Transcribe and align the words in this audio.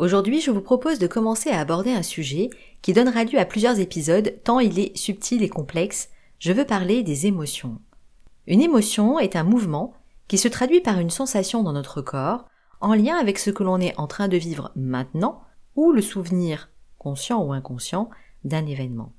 Aujourd'hui, 0.00 0.40
je 0.40 0.50
vous 0.50 0.62
propose 0.62 0.98
de 0.98 1.06
commencer 1.06 1.50
à 1.50 1.60
aborder 1.60 1.92
un 1.92 2.02
sujet 2.02 2.48
qui 2.80 2.94
donnera 2.94 3.24
lieu 3.24 3.38
à 3.38 3.44
plusieurs 3.44 3.80
épisodes 3.80 4.34
tant 4.44 4.58
il 4.58 4.78
est 4.78 4.96
subtil 4.96 5.42
et 5.42 5.50
complexe. 5.50 6.08
Je 6.38 6.54
veux 6.54 6.64
parler 6.64 7.02
des 7.02 7.26
émotions. 7.26 7.82
Une 8.46 8.62
émotion 8.62 9.18
est 9.18 9.36
un 9.36 9.42
mouvement 9.42 9.92
qui 10.26 10.38
se 10.38 10.48
traduit 10.48 10.80
par 10.80 10.98
une 11.00 11.10
sensation 11.10 11.62
dans 11.62 11.74
notre 11.74 12.00
corps 12.00 12.46
en 12.80 12.94
lien 12.94 13.16
avec 13.16 13.38
ce 13.38 13.50
que 13.50 13.62
l'on 13.62 13.78
est 13.78 13.94
en 13.98 14.06
train 14.06 14.28
de 14.28 14.38
vivre 14.38 14.72
maintenant 14.74 15.42
ou 15.76 15.92
le 15.92 16.00
souvenir, 16.00 16.70
conscient 16.96 17.44
ou 17.44 17.52
inconscient, 17.52 18.08
d'un 18.42 18.64
événement. 18.64 19.12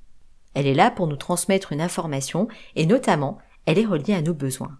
Elle 0.55 0.65
est 0.65 0.73
là 0.73 0.89
pour 0.89 1.05
nous 1.05 1.15
transmettre 1.15 1.73
une 1.73 1.81
information 1.81 2.47
et 2.75 2.87
notamment 2.87 3.37
elle 3.67 3.77
est 3.77 3.85
reliée 3.85 4.15
à 4.15 4.23
nos 4.23 4.33
besoins. 4.33 4.79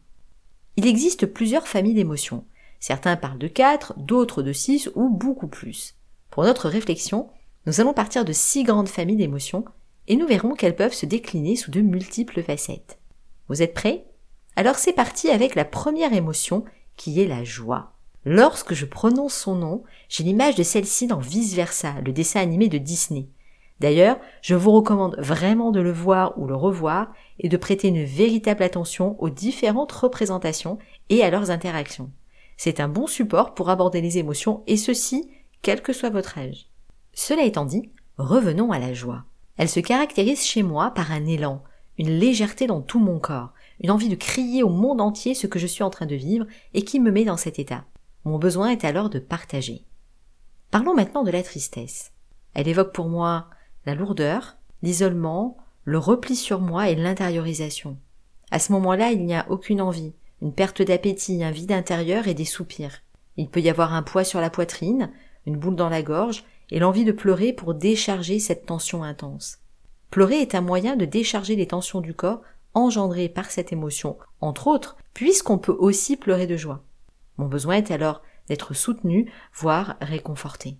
Il 0.78 0.88
existe 0.88 1.28
plusieurs 1.28 1.68
familles 1.68 1.94
d'émotions. 1.94 2.44
Certains 2.82 3.16
parlent 3.16 3.38
de 3.38 3.48
4, 3.48 3.94
d'autres 3.98 4.42
de 4.42 4.52
6 4.52 4.90
ou 4.96 5.08
beaucoup 5.08 5.48
plus. 5.48 5.96
Pour 6.32 6.44
notre 6.44 6.68
réflexion, 6.68 7.30
nous 7.68 7.80
allons 7.80 7.94
partir 7.94 8.26
de 8.26 8.34
six 8.34 8.64
grandes 8.64 8.90
familles 8.90 9.18
d'émotions 9.18 9.66
et 10.08 10.16
nous 10.16 10.26
verrons 10.26 10.56
qu'elles 10.56 10.76
peuvent 10.76 10.94
se 10.94 11.06
décliner 11.06 11.56
sous 11.56 11.70
de 11.70 11.82
multiples 11.82 12.42
facettes. 12.42 12.98
Vous 13.48 13.62
êtes 13.62 13.76
prêts? 13.76 14.06
Alors 14.56 14.76
c'est 14.76 14.94
parti 14.94 15.30
avec 15.30 15.54
la 15.54 15.64
première 15.64 16.12
émotion 16.12 16.66
qui 16.98 17.22
est 17.22 17.28
la 17.28 17.44
joie. 17.44 17.94
Lorsque 18.26 18.74
je 18.74 18.88
prononce 18.88 19.36
son 19.36 19.54
nom, 19.54 19.84
j'ai 20.10 20.24
l'image 20.24 20.56
de 20.56 20.64
celle-ci 20.64 21.06
dans 21.06 21.20
Vice 21.20 21.54
Versa, 21.54 21.94
le 22.04 22.12
dessin 22.12 22.42
animé 22.42 22.68
de 22.68 22.80
Disney. 22.80 23.28
D'ailleurs, 23.80 24.18
je 24.42 24.56
vous 24.56 24.72
recommande 24.72 25.18
vraiment 25.20 25.70
de 25.70 25.82
le 25.82 25.92
voir 25.92 26.38
ou 26.40 26.48
le 26.48 26.56
revoir 26.56 27.14
et 27.38 27.48
de 27.48 27.58
prêter 27.58 27.90
une 27.90 28.04
véritable 28.04 28.64
attention 28.64 29.22
aux 29.22 29.30
différentes 29.30 29.92
représentations 29.92 30.80
et 31.10 31.24
à 31.24 31.30
leurs 31.30 31.52
interactions. 31.52 32.10
C'est 32.58 32.80
un 32.80 32.88
bon 32.88 33.08
support 33.08 33.54
pour 33.54 33.70
aborder 33.70 34.02
les 34.02 34.18
émotions 34.18 34.64
et 34.68 34.78
ceci, 34.78 35.30
quel 35.62 35.82
que 35.82 35.94
soit 35.94 36.10
votre 36.10 36.38
âge. 36.38 36.68
Cela 37.14 37.44
étant 37.44 37.66
dit, 37.66 37.92
revenons 38.18 38.72
à 38.72 38.80
la 38.80 38.94
joie. 38.94 39.26
Elle 39.58 39.70
se 39.70 39.80
caractérise 39.80 40.44
chez 40.44 40.64
moi 40.64 40.92
par 40.92 41.12
un 41.12 41.26
élan, 41.26 41.64
une 41.98 42.10
légèreté 42.10 42.68
dans 42.68 42.82
tout 42.82 43.00
mon 43.00 43.20
corps, 43.20 43.54
une 43.82 43.92
envie 43.92 44.10
de 44.10 44.16
crier 44.16 44.64
au 44.64 44.70
monde 44.70 45.02
entier 45.02 45.34
ce 45.34 45.48
que 45.48 45.60
je 45.60 45.68
suis 45.68 45.84
en 45.84 45.90
train 45.90 46.06
de 46.06 46.16
vivre 46.16 46.46
et 46.74 46.84
qui 46.84 47.00
me 47.00 47.12
met 47.12 47.26
dans 47.26 47.38
cet 47.38 47.60
état. 47.60 47.86
Mon 48.24 48.38
besoin 48.38 48.70
est 48.70 48.86
alors 48.86 49.10
de 49.10 49.20
partager. 49.20 49.86
Parlons 50.70 50.96
maintenant 50.96 51.24
de 51.24 51.32
la 51.32 51.44
tristesse. 51.44 52.12
Elle 52.54 52.68
évoque 52.68 52.94
pour 52.94 53.08
moi 53.08 53.50
la 53.86 53.96
lourdeur, 53.96 54.58
l'isolement, 54.84 55.58
le 55.84 55.98
repli 55.98 56.36
sur 56.36 56.62
moi 56.62 56.90
et 56.90 56.96
l'intériorisation. 56.96 57.98
À 58.52 58.60
ce 58.60 58.72
moment-là, 58.74 59.12
il 59.12 59.26
n'y 59.26 59.36
a 59.36 59.46
aucune 59.50 59.82
envie, 59.82 60.14
une 60.42 60.54
perte 60.54 60.82
d'appétit, 60.82 61.44
un 61.44 61.52
vide 61.52 61.72
intérieur 61.72 62.28
et 62.28 62.34
des 62.34 62.46
soupirs. 62.46 63.02
Il 63.38 63.50
peut 63.50 63.62
y 63.62 63.70
avoir 63.70 63.94
un 63.94 64.04
poids 64.04 64.24
sur 64.24 64.42
la 64.42 64.50
poitrine, 64.50 65.12
une 65.46 65.58
boule 65.58 65.76
dans 65.76 65.90
la 65.90 66.04
gorge 66.04 66.44
et 66.70 66.80
l'envie 66.80 67.06
de 67.06 67.12
pleurer 67.12 67.54
pour 67.54 67.74
décharger 67.74 68.40
cette 68.40 68.66
tension 68.66 69.04
intense. 69.04 69.60
Pleurer 70.10 70.42
est 70.42 70.56
un 70.56 70.62
moyen 70.62 70.96
de 70.96 71.06
décharger 71.06 71.56
les 71.56 71.68
tensions 71.68 72.02
du 72.02 72.14
corps 72.14 72.42
engendrées 72.74 73.30
par 73.30 73.52
cette 73.52 73.72
émotion, 73.72 74.18
entre 74.40 74.68
autres, 74.68 74.98
puisqu'on 75.14 75.58
peut 75.58 75.76
aussi 75.78 76.18
pleurer 76.18 76.48
de 76.48 76.58
joie. 76.58 76.84
Mon 77.38 77.48
besoin 77.48 77.76
est 77.76 77.92
alors 77.92 78.22
d'être 78.48 78.74
soutenu, 78.74 79.32
voire 79.54 79.96
réconforté. 80.02 80.78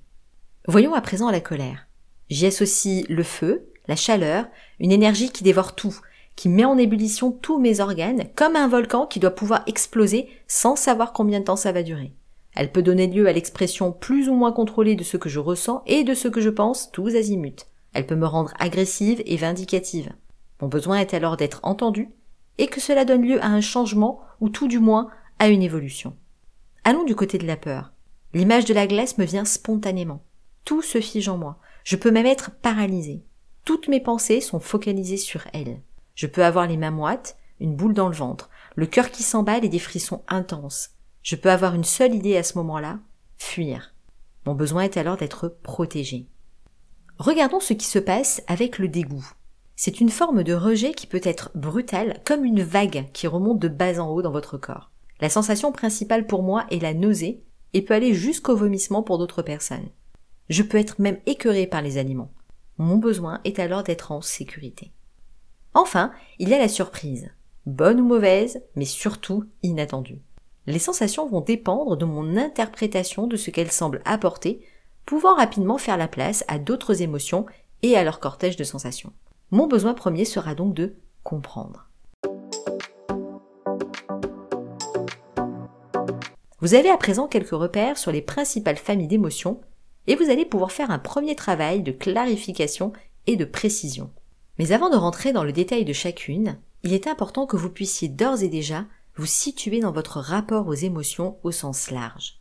Voyons 0.68 0.94
à 0.94 1.02
présent 1.02 1.32
la 1.32 1.42
colère. 1.42 1.88
J'y 2.30 2.46
associe 2.46 3.06
le 3.10 3.24
feu, 3.24 3.70
la 3.88 3.96
chaleur, 3.96 4.46
une 4.80 4.92
énergie 4.92 5.32
qui 5.32 5.44
dévore 5.44 5.76
tout, 5.76 6.00
qui 6.36 6.50
met 6.50 6.66
en 6.66 6.78
ébullition 6.78 7.32
tous 7.32 7.60
mes 7.60 7.80
organes, 7.80 8.26
comme 8.36 8.56
un 8.56 8.68
volcan 8.68 9.06
qui 9.06 9.20
doit 9.20 9.32
pouvoir 9.32 9.64
exploser 9.68 10.30
sans 10.48 10.76
savoir 10.76 11.14
combien 11.14 11.40
de 11.40 11.46
temps 11.46 11.56
ça 11.56 11.72
va 11.72 11.84
durer. 11.84 12.14
Elle 12.56 12.72
peut 12.72 12.82
donner 12.82 13.08
lieu 13.08 13.28
à 13.28 13.34
l'expression 13.34 13.92
plus 13.92 14.30
ou 14.30 14.34
moins 14.34 14.52
contrôlée 14.52 14.96
de 14.96 15.04
ce 15.04 15.18
que 15.18 15.30
je 15.30 15.40
ressens 15.40 15.84
et 15.86 16.04
de 16.04 16.14
ce 16.14 16.28
que 16.28 16.42
je 16.42 16.50
pense, 16.50 16.92
tous 16.92 17.16
azimuts. 17.16 17.66
Elle 17.94 18.08
peut 18.08 18.16
me 18.16 18.28
rendre 18.28 18.54
agressive 18.60 19.22
et 19.26 19.38
vindicative. 19.38 20.14
Mon 20.62 20.68
besoin 20.68 21.00
est 21.00 21.14
alors 21.14 21.38
d'être 21.38 21.60
entendu 21.64 22.10
et 22.58 22.68
que 22.68 22.82
cela 22.82 23.06
donne 23.06 23.24
lieu 23.24 23.42
à 23.42 23.48
un 23.48 23.62
changement 23.62 24.20
ou 24.40 24.50
tout 24.50 24.68
du 24.68 24.80
moins 24.80 25.10
à 25.40 25.48
une 25.48 25.64
évolution. 25.64 26.16
Allons 26.84 27.04
du 27.04 27.16
côté 27.16 27.38
de 27.38 27.48
la 27.48 27.58
peur. 27.58 27.94
L'image 28.34 28.66
de 28.66 28.74
la 28.74 28.88
glace 28.88 29.18
me 29.18 29.26
vient 29.26 29.46
spontanément. 29.46 30.24
Tout 30.66 30.82
se 30.82 31.02
fige 31.02 31.30
en 31.30 31.38
moi. 31.38 31.58
Je 31.84 31.96
peux 31.96 32.12
même 32.12 32.26
être 32.26 32.52
paralysée. 32.52 33.24
Toutes 33.66 33.88
mes 33.88 34.00
pensées 34.00 34.42
sont 34.42 34.60
focalisées 34.60 35.18
sur 35.18 35.44
elle. 35.54 35.82
Je 36.16 36.28
peux 36.28 36.44
avoir 36.44 36.68
les 36.68 36.78
mains 36.78 36.92
moites, 36.92 37.38
une 37.60 37.76
boule 37.76 37.94
dans 37.94 38.10
le 38.10 38.16
ventre, 38.16 38.50
le 38.76 38.86
cœur 38.86 39.12
qui 39.12 39.24
s'emballe 39.24 39.66
et 39.66 39.70
des 39.70 39.80
frissons 39.80 40.24
intenses. 40.28 40.92
Je 41.22 41.36
peux 41.36 41.52
avoir 41.52 41.76
une 41.76 41.84
seule 41.84 42.16
idée 42.16 42.38
à 42.38 42.44
ce 42.44 42.58
moment-là, 42.58 43.00
fuir. 43.38 43.94
Mon 44.46 44.56
besoin 44.56 44.84
est 44.84 44.98
alors 44.98 45.18
d'être 45.18 45.48
protégé. 45.62 46.28
Regardons 47.20 47.60
ce 47.60 47.74
qui 47.74 47.86
se 47.86 48.00
passe 48.00 48.42
avec 48.48 48.80
le 48.80 48.88
dégoût. 48.88 49.32
C'est 49.76 50.00
une 50.00 50.10
forme 50.10 50.44
de 50.44 50.54
rejet 50.54 50.94
qui 50.94 51.08
peut 51.08 51.22
être 51.24 51.52
brutale 51.56 52.22
comme 52.26 52.46
une 52.46 52.64
vague 52.64 53.12
qui 53.14 53.28
remonte 53.28 53.60
de 53.60 53.68
bas 53.68 54.00
en 54.00 54.10
haut 54.10 54.22
dans 54.22 54.32
votre 54.32 54.58
corps. 54.58 54.92
La 55.20 55.30
sensation 55.30 55.72
principale 55.72 56.26
pour 56.26 56.42
moi 56.42 56.66
est 56.72 56.80
la 56.80 56.94
nausée 56.94 57.44
et 57.74 57.84
peut 57.84 57.94
aller 57.94 58.14
jusqu'au 58.14 58.56
vomissement 58.56 59.04
pour 59.04 59.18
d'autres 59.18 59.44
personnes. 59.44 59.90
Je 60.50 60.64
peux 60.64 60.78
être 60.78 61.00
même 61.00 61.20
écœuré 61.26 61.68
par 61.68 61.82
les 61.82 61.98
aliments. 61.98 62.32
Mon 62.78 62.98
besoin 62.98 63.40
est 63.44 63.60
alors 63.60 63.84
d'être 63.84 64.12
en 64.12 64.22
sécurité. 64.22 64.92
Enfin, 65.74 66.12
il 66.40 66.50
y 66.50 66.54
a 66.54 66.60
la 66.60 66.68
surprise. 66.68 67.32
Bonne 67.66 68.02
ou 68.02 68.06
mauvaise, 68.06 68.62
mais 68.76 68.86
surtout 68.86 69.46
inattendue. 69.64 70.22
Les 70.68 70.80
sensations 70.80 71.28
vont 71.28 71.42
dépendre 71.42 71.96
de 71.96 72.06
mon 72.06 72.38
interprétation 72.38 73.28
de 73.28 73.38
ce 73.38 73.52
qu'elles 73.52 73.72
semblent 73.72 74.02
apporter, 74.06 74.62
pouvant 75.06 75.36
rapidement 75.36 75.78
faire 75.78 75.98
la 75.98 76.08
place 76.08 76.44
à 76.48 76.60
d'autres 76.60 77.02
émotions 77.02 77.46
et 77.84 77.96
à 77.96 78.04
leur 78.04 78.20
cortège 78.20 78.58
de 78.58 78.64
sensations. 78.64 79.14
Mon 79.50 79.68
besoin 79.68 79.94
premier 79.94 80.26
sera 80.26 80.56
donc 80.56 80.74
de 80.74 80.96
comprendre. 81.24 81.88
Vous 86.60 86.76
avez 86.76 86.90
à 86.90 86.98
présent 86.98 87.28
quelques 87.28 87.50
repères 87.50 87.98
sur 87.98 88.12
les 88.12 88.22
principales 88.22 88.78
familles 88.78 89.08
d'émotions 89.08 89.62
et 90.06 90.16
vous 90.16 90.30
allez 90.30 90.46
pouvoir 90.46 90.72
faire 90.72 90.92
un 90.92 91.00
premier 91.00 91.36
travail 91.36 91.82
de 91.82 91.92
clarification 91.92 92.94
et 93.26 93.36
de 93.36 93.46
précision. 93.46 94.12
Mais 94.62 94.74
avant 94.74 94.92
de 94.92 94.96
rentrer 94.96 95.34
dans 95.34 95.44
le 95.44 95.52
détail 95.52 95.86
de 95.86 95.92
chacune, 95.92 96.60
il 96.84 96.94
est 96.94 97.08
important 97.08 97.48
que 97.48 97.58
vous 97.58 97.72
puissiez 97.72 98.10
d'ores 98.10 98.44
et 98.44 98.48
déjà 98.48 98.86
vous 99.16 99.26
situer 99.26 99.80
dans 99.80 99.92
votre 99.92 100.20
rapport 100.20 100.68
aux 100.68 100.76
émotions 100.76 101.40
au 101.42 101.50
sens 101.50 101.90
large. 101.90 102.40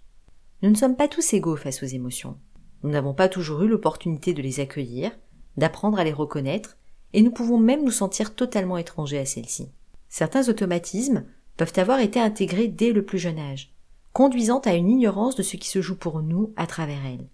Nous 0.60 0.69
ne 0.69 0.75
sommes 0.75 0.97
pas 0.97 1.09
tous 1.09 1.32
égaux 1.32 1.56
face 1.56 1.82
aux 1.82 1.86
émotions. 1.86 2.36
Nous 2.82 2.91
n'avons 2.91 3.14
pas 3.14 3.30
toujours 3.30 3.62
eu 3.62 3.69
l'opportunité 3.69 4.34
de 4.34 4.42
les 4.42 4.60
accueillir, 4.60 5.12
d'apprendre 5.56 5.98
à 5.98 6.04
les 6.04 6.12
reconnaître, 6.12 6.76
et 7.14 7.22
nous 7.22 7.30
pouvons 7.30 7.56
même 7.56 7.86
nous 7.86 7.91
sentir 7.91 8.34
totalement 8.34 8.76
étrangers 8.76 9.16
à 9.16 9.24
celles-ci. 9.24 9.71
Certains 10.10 10.50
automatismes 10.50 11.24
peuvent 11.56 11.72
avoir 11.77 12.00
été 12.00 12.21
intégrés 12.21 12.68
dès 12.68 12.92
le 12.92 13.03
plus 13.03 13.18
jeune 13.18 13.39
âge, 13.39 13.72
conduisant 14.12 14.59
à 14.59 14.74
une 14.74 14.91
ignorance 14.91 15.36
de 15.36 15.42
ce 15.42 15.56
qui 15.56 15.71
se 15.71 15.80
joue 15.80 15.97
pour 15.97 16.21
nous 16.21 16.53
à 16.59 16.66
travers 16.66 17.06
elles. 17.06 17.30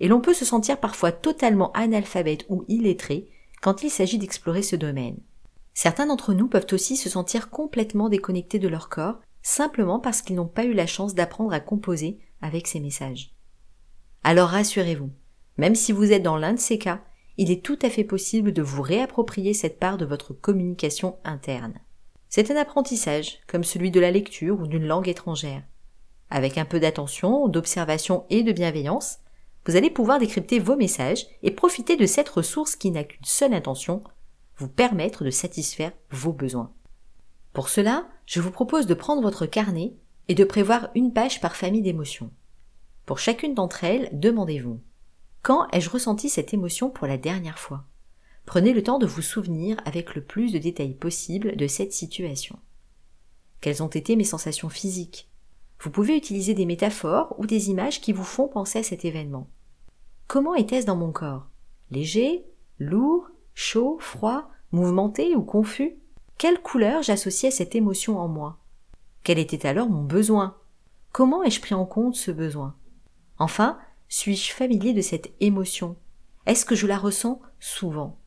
Et 0.00 0.08
l'on 0.08 0.20
peut 0.20 0.34
se 0.34 0.44
sentir 0.44 0.80
parfois 0.80 1.12
totalement 1.12 1.70
analphabète 1.70 2.46
ou 2.48 2.64
illettré 2.66 3.28
quand 3.64 3.82
il 3.82 3.88
s'agit 3.88 4.18
d'explorer 4.18 4.60
ce 4.60 4.76
domaine. 4.76 5.16
Certains 5.72 6.04
d'entre 6.04 6.34
nous 6.34 6.48
peuvent 6.48 6.66
aussi 6.72 6.98
se 6.98 7.08
sentir 7.08 7.48
complètement 7.48 8.10
déconnectés 8.10 8.58
de 8.58 8.68
leur 8.68 8.90
corps, 8.90 9.22
simplement 9.40 9.98
parce 9.98 10.20
qu'ils 10.20 10.36
n'ont 10.36 10.46
pas 10.46 10.66
eu 10.66 10.74
la 10.74 10.86
chance 10.86 11.14
d'apprendre 11.14 11.54
à 11.54 11.60
composer 11.60 12.18
avec 12.42 12.66
ces 12.66 12.78
messages. 12.78 13.34
Alors 14.22 14.50
rassurez-vous, 14.50 15.10
même 15.56 15.74
si 15.76 15.92
vous 15.92 16.12
êtes 16.12 16.22
dans 16.22 16.36
l'un 16.36 16.52
de 16.52 16.58
ces 16.58 16.76
cas, 16.76 17.00
il 17.38 17.50
est 17.50 17.64
tout 17.64 17.78
à 17.80 17.88
fait 17.88 18.04
possible 18.04 18.52
de 18.52 18.60
vous 18.60 18.82
réapproprier 18.82 19.54
cette 19.54 19.78
part 19.78 19.96
de 19.96 20.04
votre 20.04 20.34
communication 20.34 21.16
interne. 21.24 21.80
C'est 22.28 22.50
un 22.50 22.56
apprentissage, 22.56 23.38
comme 23.46 23.64
celui 23.64 23.90
de 23.90 24.00
la 24.00 24.10
lecture 24.10 24.60
ou 24.60 24.66
d'une 24.66 24.86
langue 24.86 25.08
étrangère. 25.08 25.62
Avec 26.28 26.58
un 26.58 26.66
peu 26.66 26.80
d'attention, 26.80 27.48
d'observation 27.48 28.26
et 28.28 28.42
de 28.42 28.52
bienveillance, 28.52 29.20
vous 29.66 29.76
allez 29.76 29.90
pouvoir 29.90 30.18
décrypter 30.18 30.58
vos 30.58 30.76
messages 30.76 31.26
et 31.42 31.50
profiter 31.50 31.96
de 31.96 32.06
cette 32.06 32.28
ressource 32.28 32.76
qui 32.76 32.90
n'a 32.90 33.04
qu'une 33.04 33.24
seule 33.24 33.54
intention, 33.54 34.02
vous 34.56 34.68
permettre 34.68 35.24
de 35.24 35.30
satisfaire 35.30 35.92
vos 36.10 36.32
besoins. 36.32 36.72
Pour 37.52 37.68
cela, 37.68 38.06
je 38.26 38.40
vous 38.40 38.50
propose 38.50 38.86
de 38.86 38.94
prendre 38.94 39.22
votre 39.22 39.46
carnet 39.46 39.94
et 40.28 40.34
de 40.34 40.44
prévoir 40.44 40.90
une 40.94 41.12
page 41.12 41.40
par 41.40 41.56
famille 41.56 41.82
d'émotions. 41.82 42.30
Pour 43.06 43.18
chacune 43.18 43.54
d'entre 43.54 43.84
elles, 43.84 44.10
demandez-vous 44.12 44.80
Quand 45.42 45.68
ai-je 45.72 45.90
ressenti 45.90 46.28
cette 46.28 46.54
émotion 46.54 46.90
pour 46.90 47.06
la 47.06 47.18
dernière 47.18 47.58
fois? 47.58 47.84
Prenez 48.46 48.72
le 48.72 48.82
temps 48.82 48.98
de 48.98 49.06
vous 49.06 49.22
souvenir 49.22 49.78
avec 49.84 50.14
le 50.14 50.22
plus 50.22 50.52
de 50.52 50.58
détails 50.58 50.94
possible 50.94 51.56
de 51.56 51.66
cette 51.66 51.92
situation. 51.92 52.58
Quelles 53.60 53.82
ont 53.82 53.88
été 53.88 54.16
mes 54.16 54.24
sensations 54.24 54.68
physiques? 54.68 55.30
Vous 55.80 55.90
pouvez 55.90 56.16
utiliser 56.16 56.54
des 56.54 56.66
métaphores 56.66 57.34
ou 57.38 57.46
des 57.46 57.70
images 57.70 58.00
qui 58.00 58.12
vous 58.12 58.24
font 58.24 58.48
penser 58.48 58.78
à 58.78 58.82
cet 58.82 59.04
événement. 59.04 59.48
Comment 60.26 60.54
était-ce 60.54 60.86
dans 60.86 60.96
mon 60.96 61.12
corps? 61.12 61.46
Léger 61.90 62.46
Lourd 62.78 63.28
Chaud 63.54 63.98
Froid 64.00 64.48
Mouvementé 64.72 65.36
ou 65.36 65.42
confus? 65.42 65.96
Quelle 66.38 66.60
couleur 66.60 67.02
j'associais 67.02 67.50
cette 67.50 67.74
émotion 67.74 68.18
en 68.18 68.26
moi? 68.26 68.58
Quel 69.22 69.38
était 69.38 69.66
alors 69.66 69.88
mon 69.88 70.02
besoin? 70.02 70.56
Comment 71.12 71.44
ai-je 71.44 71.60
pris 71.60 71.74
en 71.74 71.84
compte 71.84 72.16
ce 72.16 72.30
besoin? 72.30 72.74
Enfin, 73.38 73.78
suis-je 74.08 74.52
familier 74.52 74.94
de 74.94 75.02
cette 75.02 75.30
émotion? 75.40 75.96
Est-ce 76.46 76.64
que 76.64 76.74
je 76.74 76.86
la 76.86 76.98
ressens 76.98 77.40
souvent? 77.60 78.18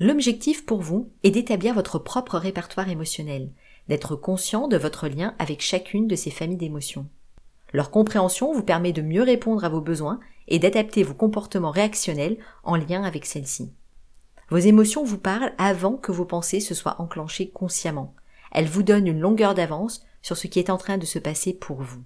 L'objectif 0.00 0.66
pour 0.66 0.80
vous 0.80 1.12
est 1.22 1.30
d'établir 1.30 1.74
votre 1.74 1.98
propre 1.98 2.38
répertoire 2.38 2.88
émotionnel, 2.88 3.52
d'être 3.88 4.16
conscient 4.16 4.68
de 4.68 4.76
votre 4.76 5.08
lien 5.08 5.34
avec 5.38 5.60
chacune 5.60 6.08
de 6.08 6.16
ces 6.16 6.30
familles 6.30 6.56
d'émotions. 6.56 7.06
Leur 7.72 7.90
compréhension 7.90 8.52
vous 8.52 8.62
permet 8.62 8.92
de 8.92 9.02
mieux 9.02 9.22
répondre 9.22 9.64
à 9.64 9.68
vos 9.68 9.80
besoins 9.80 10.20
et 10.48 10.58
d'adapter 10.58 11.02
vos 11.02 11.14
comportements 11.14 11.70
réactionnels 11.70 12.38
en 12.64 12.76
lien 12.76 13.02
avec 13.02 13.24
celles-ci. 13.24 13.72
Vos 14.50 14.58
émotions 14.58 15.04
vous 15.04 15.18
parlent 15.18 15.54
avant 15.56 15.96
que 15.96 16.12
vos 16.12 16.26
pensées 16.26 16.60
se 16.60 16.74
soient 16.74 17.00
enclenchées 17.00 17.48
consciemment. 17.48 18.14
Elles 18.50 18.68
vous 18.68 18.82
donnent 18.82 19.06
une 19.06 19.20
longueur 19.20 19.54
d'avance 19.54 20.04
sur 20.20 20.36
ce 20.36 20.46
qui 20.46 20.58
est 20.58 20.70
en 20.70 20.76
train 20.76 20.98
de 20.98 21.06
se 21.06 21.18
passer 21.18 21.54
pour 21.54 21.80
vous. 21.80 22.02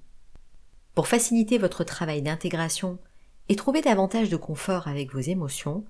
Pour 0.94 1.08
faciliter 1.08 1.58
votre 1.58 1.82
travail 1.82 2.22
d'intégration 2.22 2.98
et 3.48 3.56
trouver 3.56 3.80
davantage 3.82 4.30
de 4.30 4.36
confort 4.36 4.86
avec 4.86 5.12
vos 5.12 5.20
émotions, 5.20 5.84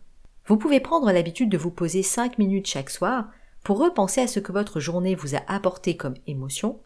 vous 0.47 0.57
pouvez 0.57 0.81
prendre 0.81 1.13
l'habitude 1.13 1.51
de 1.51 1.59
vous 1.59 1.71
poser 1.71 2.03
5 2.03 2.39
minutes 2.39 2.67
chaque 2.67 2.91
soir 2.91 3.27
pour 3.67 3.81
repenser 3.81 4.21
à 4.21 4.29
ce 4.29 4.39
que 4.39 4.53
votre 4.53 4.79
journée 4.79 5.17
vous 5.17 5.35
a 5.35 5.41
apporté 5.49 5.97
comme 5.97 6.15
émotion, 6.29 6.79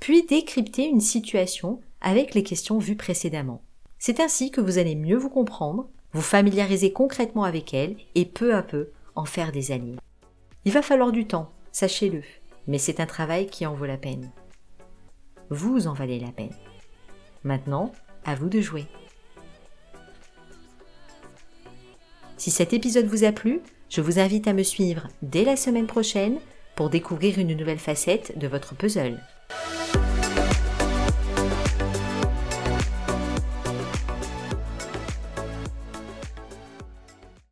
puis 0.00 0.24
décrypter 0.24 0.86
une 0.86 1.02
situation 1.02 1.82
avec 2.00 2.32
les 2.32 2.42
questions 2.42 2.78
vues 2.78 2.96
précédemment. 2.96 3.60
C'est 3.98 4.18
ainsi 4.18 4.50
que 4.50 4.62
vous 4.62 4.78
allez 4.78 4.94
mieux 4.94 5.18
vous 5.18 5.28
comprendre, 5.28 5.90
vous 6.14 6.22
familiariser 6.22 6.90
concrètement 6.90 7.44
avec 7.44 7.74
elle 7.74 7.96
et 8.14 8.24
peu 8.24 8.54
à 8.54 8.62
peu 8.62 8.92
en 9.14 9.26
faire 9.26 9.52
des 9.52 9.72
alliés. 9.72 9.98
Il 10.64 10.72
va 10.72 10.80
falloir 10.80 11.12
du 11.12 11.26
temps, 11.26 11.52
sachez-le, 11.70 12.22
mais 12.66 12.78
c'est 12.78 13.00
un 13.00 13.06
travail 13.06 13.46
qui 13.48 13.66
en 13.66 13.74
vaut 13.74 13.84
la 13.84 13.98
peine 13.98 14.30
vous 15.50 15.86
en 15.86 15.92
valez 15.92 16.18
la 16.18 16.32
peine. 16.32 16.54
Maintenant, 17.44 17.92
à 18.24 18.34
vous 18.34 18.48
de 18.48 18.62
jouer. 18.62 18.86
Si 22.38 22.50
cet 22.50 22.72
épisode 22.72 23.04
vous 23.04 23.24
a 23.24 23.32
plu, 23.32 23.60
je 23.92 24.00
vous 24.00 24.18
invite 24.18 24.48
à 24.48 24.54
me 24.54 24.62
suivre 24.62 25.08
dès 25.20 25.44
la 25.44 25.54
semaine 25.54 25.86
prochaine 25.86 26.38
pour 26.76 26.88
découvrir 26.88 27.38
une 27.38 27.54
nouvelle 27.54 27.78
facette 27.78 28.38
de 28.38 28.48
votre 28.48 28.74
puzzle. 28.74 29.20